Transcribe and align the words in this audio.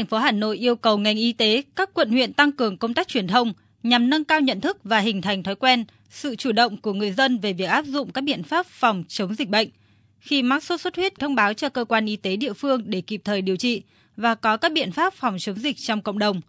thành 0.00 0.06
phố 0.06 0.18
Hà 0.18 0.32
Nội 0.32 0.56
yêu 0.56 0.76
cầu 0.76 0.98
ngành 0.98 1.16
y 1.16 1.32
tế, 1.32 1.62
các 1.76 1.90
quận 1.94 2.10
huyện 2.10 2.32
tăng 2.32 2.52
cường 2.52 2.76
công 2.76 2.94
tác 2.94 3.08
truyền 3.08 3.26
thông 3.26 3.52
nhằm 3.82 4.10
nâng 4.10 4.24
cao 4.24 4.40
nhận 4.40 4.60
thức 4.60 4.78
và 4.84 4.98
hình 4.98 5.22
thành 5.22 5.42
thói 5.42 5.54
quen, 5.54 5.84
sự 6.10 6.36
chủ 6.36 6.52
động 6.52 6.76
của 6.76 6.92
người 6.92 7.12
dân 7.12 7.38
về 7.38 7.52
việc 7.52 7.64
áp 7.64 7.84
dụng 7.84 8.12
các 8.12 8.24
biện 8.24 8.42
pháp 8.42 8.66
phòng 8.66 9.04
chống 9.08 9.34
dịch 9.34 9.48
bệnh. 9.48 9.68
Khi 10.18 10.42
mắc 10.42 10.64
sốt 10.64 10.80
xuất 10.80 10.96
huyết 10.96 11.18
thông 11.18 11.34
báo 11.34 11.54
cho 11.54 11.68
cơ 11.68 11.84
quan 11.84 12.06
y 12.06 12.16
tế 12.16 12.36
địa 12.36 12.52
phương 12.52 12.82
để 12.86 13.00
kịp 13.00 13.20
thời 13.24 13.42
điều 13.42 13.56
trị 13.56 13.82
và 14.16 14.34
có 14.34 14.56
các 14.56 14.72
biện 14.72 14.92
pháp 14.92 15.14
phòng 15.14 15.36
chống 15.38 15.58
dịch 15.58 15.76
trong 15.78 16.02
cộng 16.02 16.18
đồng. 16.18 16.40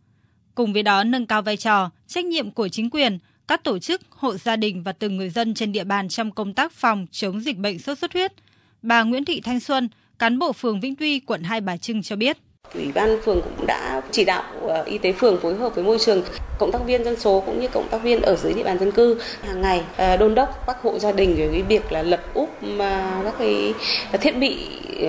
Cùng 0.56 0.74
với 0.74 0.84
đó 0.84 1.04
nâng 1.04 1.26
cao 1.26 1.42
vai 1.42 1.58
trò, 1.58 1.90
trách 2.08 2.26
nhiệm 2.26 2.52
của 2.52 2.68
chính 2.68 2.90
quyền, 2.90 3.20
các 3.48 3.64
tổ 3.64 3.80
chức, 3.80 4.02
hộ 4.10 4.38
gia 4.38 4.56
đình 4.56 4.84
và 4.84 4.92
từng 4.92 5.18
người 5.18 5.30
dân 5.30 5.54
trên 5.54 5.72
địa 5.72 5.84
bàn 5.84 6.10
trong 6.10 6.32
công 6.32 6.54
tác 6.54 6.72
phòng 6.72 7.06
chống 7.12 7.42
dịch 7.42 7.58
bệnh 7.58 7.80
sốt 7.80 7.98
xuất 7.98 8.14
huyết. 8.14 8.34
Bà 8.82 9.04
Nguyễn 9.04 9.26
Thị 9.26 9.42
Thanh 9.42 9.60
Xuân, 9.60 9.90
cán 10.20 10.40
bộ 10.40 10.54
phường 10.54 10.80
Vĩnh 10.80 10.96
Tuy, 10.96 11.20
quận 11.20 11.44
Hai 11.44 11.62
Bà 11.62 11.78
Trưng 11.78 12.02
cho 12.02 12.16
biết. 12.16 12.38
Ủy 12.74 12.92
ban 12.92 13.22
phường 13.26 13.42
cũng 13.42 13.68
đã 13.68 14.02
chỉ 14.12 14.26
đạo 14.26 14.44
ờ, 14.68 14.84
y 14.84 14.98
tế 14.98 15.12
phường 15.12 15.42
phối 15.42 15.56
hợp 15.56 15.76
với 15.76 15.84
môi 15.84 16.00
trường, 16.00 16.24
cộng 16.58 16.72
tác 16.72 16.80
viên 16.86 17.04
dân 17.04 17.20
số 17.20 17.44
cũng 17.46 17.62
như 17.62 17.68
cộng 17.68 17.88
tác 17.88 18.04
viên 18.04 18.22
ở 18.22 18.36
dưới 18.36 18.54
địa 18.54 18.64
bàn 18.64 18.80
dân 18.80 18.92
cư 18.92 19.22
hàng 19.42 19.62
ngày 19.62 19.82
ờ, 19.98 20.18
đôn 20.18 20.36
đốc 20.36 20.64
các 20.68 20.78
hộ 20.82 21.00
gia 21.00 21.12
đình 21.12 21.36
về 21.36 21.50
cái 21.52 21.62
việc 21.62 21.92
là 21.92 22.04
lập 22.04 22.24
úp 22.34 22.50
ờ, 22.80 23.22
các 23.24 23.34
cái 23.40 23.74
thiết 24.22 24.38
bị 24.38 24.58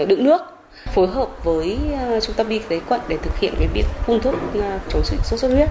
đựng 0.09 0.25
nước 0.25 0.41
phối 0.95 1.07
hợp 1.07 1.45
với 1.45 1.79
trung 2.23 2.37
tâm 2.37 2.49
y 2.49 2.59
tế 2.59 2.81
quận 2.89 3.01
để 3.09 3.17
thực 3.23 3.39
hiện 3.39 3.55
cái 3.59 3.69
việc 3.75 3.85
phun 4.07 4.21
thuốc 4.21 4.35
chống 4.89 5.03
dịch 5.05 5.21
sốt 5.25 5.41
xuất 5.41 5.49
huyết. 5.49 5.69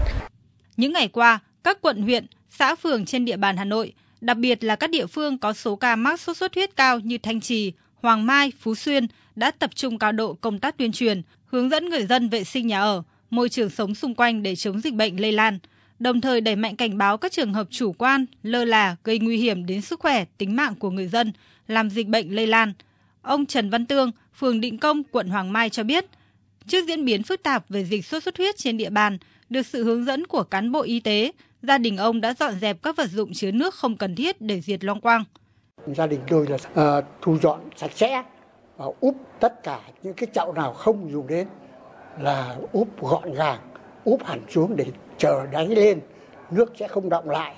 Những 0.77 0.93
ngày 0.93 1.07
qua, 1.07 1.39
các 1.63 1.81
quận 1.81 2.01
huyện, 2.01 2.25
xã 2.49 2.75
phường 2.75 3.05
trên 3.05 3.25
địa 3.25 3.37
bàn 3.37 3.57
Hà 3.57 3.65
Nội, 3.65 3.93
đặc 4.21 4.37
biệt 4.37 4.63
là 4.63 4.75
các 4.75 4.89
địa 4.89 5.05
phương 5.05 5.37
có 5.37 5.53
số 5.53 5.75
ca 5.75 5.95
mắc 5.95 6.19
sốt 6.19 6.37
xuất 6.37 6.55
huyết 6.55 6.75
cao 6.75 6.99
như 6.99 7.17
Thanh 7.17 7.41
Trì, 7.41 7.73
Hoàng 8.01 8.25
Mai, 8.25 8.51
Phú 8.59 8.75
Xuyên 8.75 9.07
đã 9.35 9.51
tập 9.51 9.75
trung 9.75 9.99
cao 9.99 10.11
độ 10.11 10.33
công 10.33 10.59
tác 10.59 10.77
tuyên 10.77 10.91
truyền, 10.91 11.21
hướng 11.45 11.69
dẫn 11.69 11.89
người 11.89 12.05
dân 12.05 12.29
vệ 12.29 12.43
sinh 12.43 12.67
nhà 12.67 12.81
ở, 12.81 13.03
môi 13.29 13.49
trường 13.49 13.69
sống 13.69 13.95
xung 13.95 14.15
quanh 14.15 14.43
để 14.43 14.55
chống 14.55 14.81
dịch 14.81 14.93
bệnh 14.93 15.21
lây 15.21 15.31
lan, 15.31 15.59
đồng 15.99 16.21
thời 16.21 16.41
đẩy 16.41 16.55
mạnh 16.55 16.75
cảnh 16.75 16.97
báo 16.97 17.17
các 17.17 17.31
trường 17.31 17.53
hợp 17.53 17.67
chủ 17.69 17.91
quan, 17.91 18.25
lơ 18.43 18.65
là 18.65 18.95
gây 19.03 19.19
nguy 19.19 19.37
hiểm 19.37 19.65
đến 19.65 19.81
sức 19.81 19.99
khỏe, 19.99 20.25
tính 20.37 20.55
mạng 20.55 20.75
của 20.75 20.89
người 20.89 21.07
dân, 21.07 21.33
làm 21.67 21.89
dịch 21.89 22.07
bệnh 22.07 22.35
lây 22.35 22.47
lan. 22.47 22.73
Ông 23.21 23.45
Trần 23.45 23.69
Văn 23.69 23.85
Tương, 23.85 24.11
phường 24.35 24.61
Định 24.61 24.77
Công, 24.77 25.03
quận 25.03 25.27
Hoàng 25.27 25.53
Mai 25.53 25.69
cho 25.69 25.83
biết, 25.83 26.05
trước 26.67 26.87
diễn 26.87 27.05
biến 27.05 27.23
phức 27.23 27.43
tạp 27.43 27.69
về 27.69 27.85
dịch 27.85 28.05
sốt 28.05 28.23
xuất 28.23 28.37
huyết 28.37 28.57
trên 28.57 28.77
địa 28.77 28.89
bàn, 28.89 29.17
được 29.49 29.65
sự 29.65 29.83
hướng 29.83 30.05
dẫn 30.05 30.27
của 30.27 30.43
cán 30.43 30.71
bộ 30.71 30.81
y 30.81 30.99
tế, 30.99 31.31
gia 31.61 31.77
đình 31.77 31.97
ông 31.97 32.21
đã 32.21 32.33
dọn 32.39 32.59
dẹp 32.61 32.83
các 32.83 32.95
vật 32.95 33.09
dụng 33.11 33.33
chứa 33.33 33.51
nước 33.51 33.75
không 33.75 33.97
cần 33.97 34.15
thiết 34.15 34.41
để 34.41 34.61
diệt 34.61 34.83
loang 34.83 35.01
quang. 35.01 35.23
Gia 35.87 36.07
đình 36.07 36.19
tôi 36.27 36.47
là 36.47 36.57
uh, 36.97 37.05
thu 37.21 37.37
dọn 37.37 37.59
sạch 37.75 37.91
sẽ, 37.95 38.23
và 38.77 38.85
úp 38.99 39.15
tất 39.39 39.63
cả 39.63 39.79
những 40.03 40.13
cái 40.13 40.27
chậu 40.33 40.53
nào 40.53 40.73
không 40.73 41.11
dùng 41.11 41.27
đến 41.27 41.47
là 42.19 42.55
úp 42.71 43.01
gọn 43.01 43.33
gàng, 43.33 43.59
úp 44.03 44.25
hẳn 44.25 44.39
xuống 44.49 44.75
để 44.75 44.85
chờ 45.17 45.45
đáy 45.51 45.67
lên, 45.67 45.99
nước 46.51 46.73
sẽ 46.79 46.87
không 46.87 47.09
động 47.09 47.29
lại. 47.29 47.55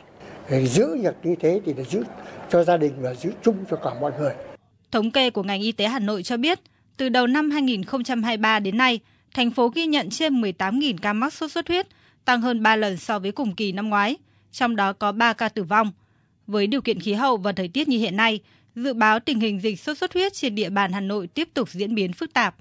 Để 0.49 0.67
giữ 0.67 0.97
được 1.03 1.15
như 1.23 1.35
thế 1.39 1.61
thì 1.65 1.73
là 1.73 1.83
giữ 1.83 2.03
cho 2.49 2.63
gia 2.63 2.77
đình 2.77 2.93
và 3.01 3.13
giữ 3.13 3.31
chung 3.43 3.55
cho 3.69 3.77
cả 3.77 3.93
mọi 4.01 4.11
người. 4.19 4.33
Thống 4.91 5.11
kê 5.11 5.29
của 5.29 5.43
ngành 5.43 5.61
y 5.61 5.71
tế 5.71 5.87
Hà 5.87 5.99
Nội 5.99 6.23
cho 6.23 6.37
biết, 6.37 6.59
từ 6.97 7.09
đầu 7.09 7.27
năm 7.27 7.51
2023 7.51 8.59
đến 8.59 8.77
nay, 8.77 8.99
thành 9.33 9.51
phố 9.51 9.67
ghi 9.67 9.85
nhận 9.85 10.09
trên 10.09 10.41
18.000 10.41 10.95
ca 11.01 11.13
mắc 11.13 11.33
sốt 11.33 11.51
xuất 11.51 11.67
huyết, 11.67 11.87
tăng 12.25 12.41
hơn 12.41 12.63
3 12.63 12.75
lần 12.75 12.97
so 12.97 13.19
với 13.19 13.31
cùng 13.31 13.55
kỳ 13.55 13.71
năm 13.71 13.89
ngoái, 13.89 14.15
trong 14.51 14.75
đó 14.75 14.93
có 14.93 15.11
3 15.11 15.33
ca 15.33 15.49
tử 15.49 15.63
vong. 15.63 15.91
Với 16.47 16.67
điều 16.67 16.81
kiện 16.81 16.99
khí 16.99 17.13
hậu 17.13 17.37
và 17.37 17.51
thời 17.51 17.67
tiết 17.67 17.87
như 17.87 17.97
hiện 17.97 18.17
nay, 18.17 18.39
dự 18.75 18.93
báo 18.93 19.19
tình 19.19 19.39
hình 19.39 19.59
dịch 19.59 19.79
sốt 19.79 19.97
xuất 19.97 20.13
huyết 20.13 20.33
trên 20.33 20.55
địa 20.55 20.69
bàn 20.69 20.91
Hà 20.91 20.99
Nội 20.99 21.27
tiếp 21.27 21.49
tục 21.53 21.69
diễn 21.69 21.95
biến 21.95 22.13
phức 22.13 22.33
tạp. 22.33 22.55